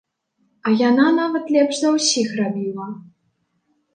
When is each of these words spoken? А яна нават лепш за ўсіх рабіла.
А 0.69 0.71
яна 0.89 1.05
нават 1.19 1.45
лепш 1.57 1.75
за 1.81 1.89
ўсіх 1.97 2.27
рабіла. 2.39 2.87